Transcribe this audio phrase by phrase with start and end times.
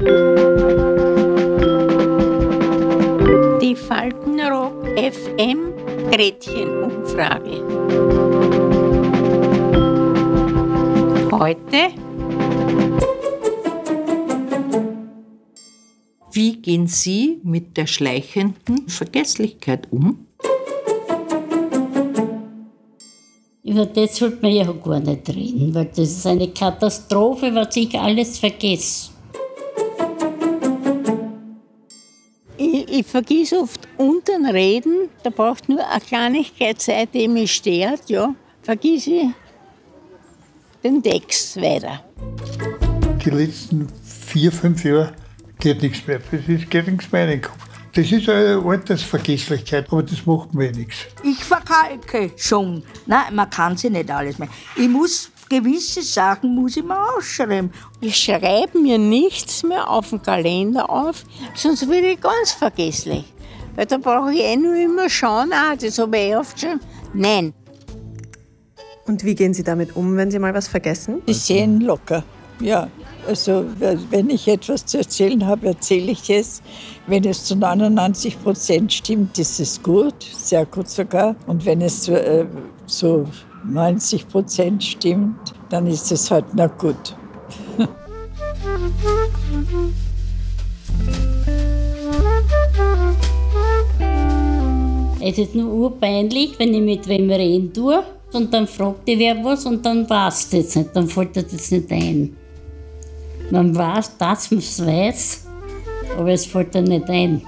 [0.00, 0.04] Die
[3.74, 5.72] Faltenrock FM
[6.12, 7.64] Gretchenumfrage.
[11.32, 11.88] Heute
[16.30, 20.28] Wie gehen Sie mit der schleichenden Vergesslichkeit um?
[23.64, 27.98] Über das sollte man ja gar nicht reden, weil das ist eine Katastrophe, was ich
[27.98, 29.17] alles vergesse.
[32.98, 38.08] Ich, vergiss oft unter dem Reden, da braucht nur eine Kleinigkeit Zeit, die mich stört,
[38.08, 39.28] ja, vergiss ich
[40.82, 42.02] den Text weiter.
[43.24, 45.12] Die letzten vier, fünf Jahre
[45.60, 46.20] geht nichts mehr.
[46.32, 47.68] Es ist, geht nichts mehr in den Kopf.
[47.94, 50.96] Das ist eine Altersvergesslichkeit, aber das macht mir nichts.
[51.22, 52.82] Ich verkalke schon.
[53.06, 54.48] Nein, man kann sie nicht alles mehr.
[54.74, 57.72] Ich muss gewisse Sachen muss ich mir aufschreiben.
[58.00, 61.24] Ich schreibe mir nichts mehr auf den Kalender auf,
[61.54, 63.24] sonst werde ich ganz vergesslich.
[63.76, 66.80] Weil da brauche ich eh nur immer schauen, ah, das habe ich eh oft schon.
[67.14, 67.54] Nein.
[69.06, 71.22] Und wie gehen Sie damit um, wenn Sie mal was vergessen?
[71.26, 72.24] Die sehen locker,
[72.60, 72.88] ja.
[73.26, 76.62] Also wenn ich etwas zu erzählen habe, erzähle ich es.
[77.06, 81.36] Wenn es zu 99 Prozent stimmt, ist es gut, sehr gut sogar.
[81.46, 82.46] Und wenn es äh,
[82.86, 83.26] zu
[83.64, 87.16] 90 Prozent stimmt, dann ist es halt na gut.
[95.20, 99.36] Es ist nur urpeinlich, wenn ich mit wem reden tue und dann fragt die wer
[99.44, 102.34] was und dann weiß das nicht, dann fällt das nicht ein.
[103.50, 105.46] Man weiß, dass man es weiß,
[106.16, 107.42] aber es fällt dann nicht ein.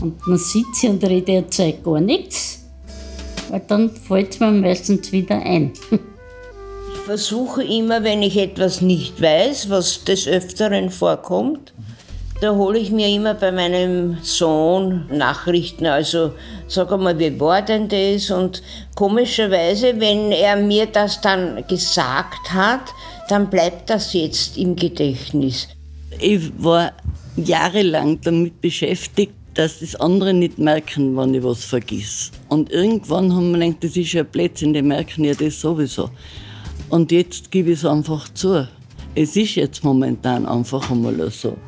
[0.00, 2.49] Und man sitzt hier und redet erzählt gar nichts,
[3.50, 5.72] weil dann fällt es mir meistens wieder ein.
[5.90, 11.72] Ich versuche immer, wenn ich etwas nicht weiß, was des Öfteren vorkommt,
[12.40, 15.86] da hole ich mir immer bei meinem Sohn Nachrichten.
[15.86, 16.32] Also
[16.68, 18.30] sag einmal, wie war denn das?
[18.30, 18.62] Und
[18.94, 22.80] komischerweise, wenn er mir das dann gesagt hat,
[23.28, 25.68] dann bleibt das jetzt im Gedächtnis.
[26.18, 26.92] Ich war
[27.36, 32.30] jahrelang damit beschäftigt, dass das andere nicht merken, wenn ich was vergiss.
[32.48, 36.08] Und irgendwann haben wir gedacht, das ist ja Blödsinn, die merken ja das sowieso.
[36.88, 38.66] Und jetzt gebe ich es einfach zu.
[39.14, 41.58] Es ist jetzt momentan einfach einmal so.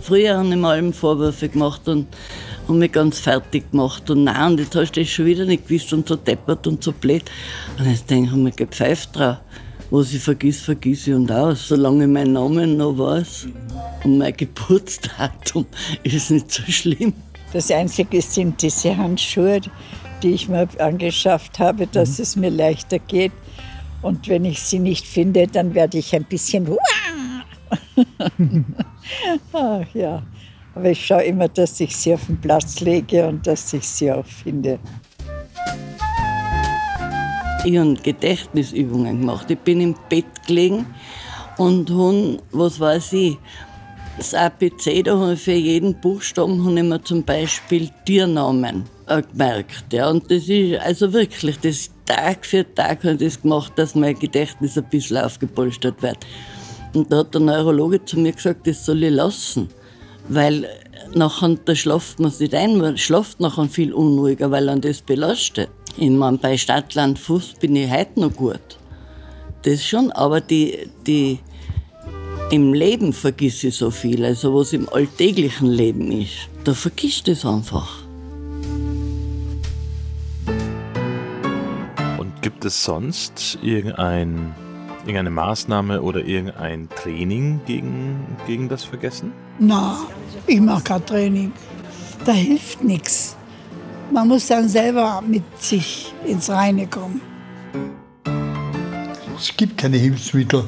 [0.00, 2.08] Früher haben ihm allem Vorwürfe gemacht und
[2.66, 4.10] haben mich ganz fertig gemacht.
[4.10, 6.82] Und nein, und jetzt hast du das schon wieder nicht gewusst und so deppert und
[6.82, 7.22] so blöd.
[7.78, 9.36] Und jetzt denke ich mir, gepfeift drauf.
[9.92, 11.66] Was ich vergiss, vergiss ich und aus.
[11.66, 13.48] Solange ich meinen Namen noch weiß
[14.04, 15.66] und mein Geburtsdatum
[16.04, 17.12] ist nicht so schlimm.
[17.52, 19.60] Das Einzige sind diese Handschuhe,
[20.22, 23.32] die ich mir angeschafft habe, dass es mir leichter geht.
[24.02, 26.68] Und wenn ich sie nicht finde, dann werde ich ein bisschen.
[29.52, 30.22] Ach ja.
[30.74, 34.12] Aber ich schaue immer, dass ich sie auf den Platz lege und dass ich sie
[34.12, 34.78] auch finde.
[37.62, 39.50] Ich habe Gedächtnisübungen gemacht.
[39.50, 40.86] Ich bin im Bett gelegen
[41.58, 43.36] und habe, was weiß ich,
[44.16, 49.22] das APC, da habe ich für jeden Buchstaben habe ich mir zum Beispiel Tiernamen äh,
[49.22, 49.92] gemerkt.
[49.92, 50.08] Ja.
[50.08, 54.18] Und das ist also wirklich, das Tag für Tag habe ich das gemacht, dass mein
[54.18, 56.18] Gedächtnis ein bisschen aufgepolstert wird.
[56.94, 59.68] Und da hat der Neurologe zu mir gesagt, das soll ich lassen.
[60.28, 60.66] Weil
[61.14, 65.68] nachher da schlaft man nicht ein, man schlaft nachher viel unruhiger, weil an das belastet.
[65.96, 68.78] Ich meine, bei Stadtland Fuß bin ich heute noch gut.
[69.62, 71.38] Das schon, aber die, die,
[72.50, 77.44] im Leben vergiss ich so viel, also was im alltäglichen Leben ist, da vergisst es
[77.44, 78.02] einfach.
[82.18, 84.54] Und gibt es sonst irgendein,
[85.00, 89.32] irgendeine Maßnahme oder irgendein Training gegen, gegen das Vergessen?
[89.58, 89.98] Na,
[90.46, 91.52] ich mache kein Training.
[92.24, 93.36] Da hilft nichts.
[94.12, 97.20] Man muss dann selber mit sich ins Reine kommen.
[99.38, 100.64] Es gibt keine Hilfsmittel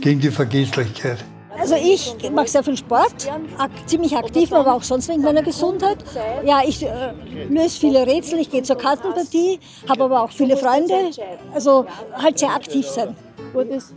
[0.00, 1.18] gegen die Vergesslichkeit.
[1.58, 5.98] Also ich mache sehr viel Sport, ak ziemlich aktiv, aber auch sonst wegen meiner Gesundheit.
[6.44, 7.12] Ja, ich äh,
[7.48, 9.58] löse viele Rätsel, ich gehe zur Kartenpartie,
[9.88, 11.10] habe aber auch viele Freunde.
[11.54, 13.14] Also halt sehr aktiv sein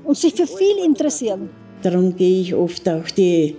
[0.03, 1.49] und sich für viel interessieren.
[1.81, 3.55] Darum gehe ich oft auch die,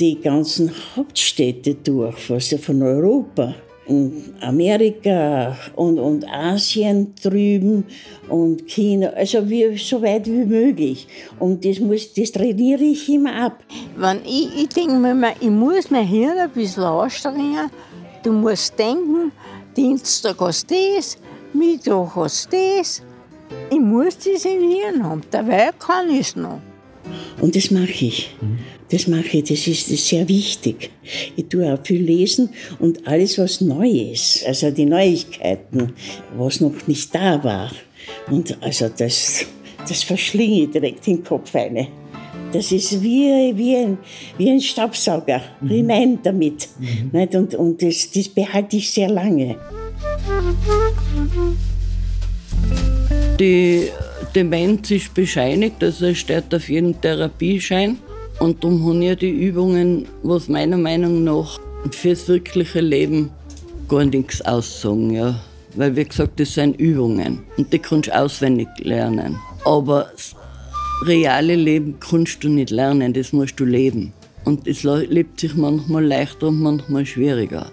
[0.00, 3.54] die ganzen Hauptstädte durch, was ja von Europa
[3.88, 7.84] und Amerika und, und Asien drüben
[8.28, 11.08] und China, also wie, so weit wie möglich.
[11.38, 13.64] Und das, muss, das trainiere ich immer ab.
[13.96, 17.70] Wenn ich, ich denke mir immer, ich muss mein Hirn ein bisschen anstrengen.
[18.22, 19.32] Du musst denken,
[19.76, 21.16] Dienstag hast du das,
[21.54, 23.02] Mittwoch hast du das.
[23.70, 26.60] Ich muss das im Hirn haben, dabei kann ich es noch.
[27.40, 28.36] Und das mache ich.
[28.90, 30.90] Das mache ich, das ist sehr wichtig.
[31.36, 35.92] Ich tue auch viel lesen und alles, was neu ist, also die Neuigkeiten,
[36.36, 37.70] was noch nicht da war.
[38.30, 39.44] Und also das,
[39.86, 41.88] das verschlinge ich direkt in den Kopf eine.
[42.52, 43.98] Das ist wie, wie, ein,
[44.38, 45.68] wie ein Staubsauger, mhm.
[45.68, 46.68] hinein damit.
[46.78, 47.28] Mhm.
[47.34, 49.56] Und, und das, das behalte ich sehr lange.
[53.38, 53.88] Die
[54.34, 57.98] Demenz ist bescheinigt, also es steht auf jeden Therapieschein.
[58.40, 61.58] Und darum haben ja die Übungen, was meiner Meinung nach
[61.90, 63.30] fürs wirkliche Leben
[63.88, 65.10] gar nichts aussagen.
[65.10, 65.40] Ja.
[65.74, 69.38] Weil, wie gesagt, das sind Übungen und die kannst du auswendig lernen.
[69.64, 70.34] Aber das
[71.04, 74.12] reale Leben kannst du nicht lernen, das musst du leben.
[74.44, 77.70] Und es lebt sich manchmal leichter und manchmal schwieriger.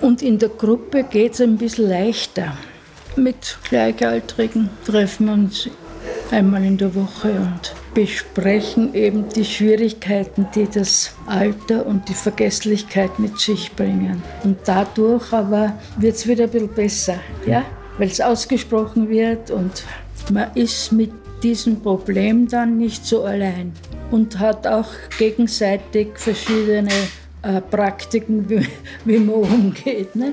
[0.00, 2.56] Und in der Gruppe geht es ein bisschen leichter.
[3.16, 5.68] Mit Gleichaltrigen treffen wir uns
[6.32, 13.18] einmal in der Woche und besprechen eben die Schwierigkeiten, die das Alter und die Vergesslichkeit
[13.18, 14.22] mit sich bringen.
[14.42, 17.16] Und dadurch aber wird es wieder ein bisschen besser,
[17.46, 17.64] ja?
[17.98, 19.84] weil es ausgesprochen wird und
[20.32, 21.12] man ist mit
[21.42, 23.72] diesem Problem dann nicht so allein
[24.10, 24.88] und hat auch
[25.18, 26.90] gegenseitig verschiedene
[27.42, 28.66] äh, Praktiken, wie,
[29.04, 30.16] wie man umgeht.
[30.16, 30.32] Ne?